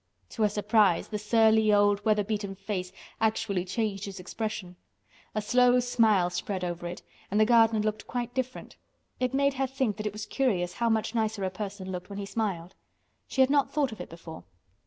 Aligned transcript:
To 0.31 0.41
her 0.41 0.49
surprise 0.49 1.09
the 1.09 1.19
surly 1.19 1.71
old 1.71 2.03
weather 2.03 2.23
beaten 2.23 2.55
face 2.55 2.91
actually 3.19 3.63
changed 3.65 4.07
its 4.07 4.19
expression. 4.19 4.75
A 5.35 5.43
slow 5.43 5.79
smile 5.79 6.31
spread 6.31 6.63
over 6.63 6.87
it 6.87 7.03
and 7.29 7.39
the 7.39 7.45
gardener 7.45 7.81
looked 7.81 8.07
quite 8.07 8.33
different. 8.33 8.77
It 9.19 9.35
made 9.35 9.53
her 9.53 9.67
think 9.67 9.97
that 9.97 10.07
it 10.07 10.13
was 10.13 10.25
curious 10.25 10.73
how 10.73 10.89
much 10.89 11.13
nicer 11.13 11.43
a 11.43 11.51
person 11.51 11.91
looked 11.91 12.09
when 12.09 12.17
he 12.17 12.25
smiled. 12.25 12.73
She 13.27 13.41
had 13.41 13.51
not 13.51 13.69
thought 13.71 13.91
of 13.91 14.01
it 14.01 14.09
before. 14.09 14.43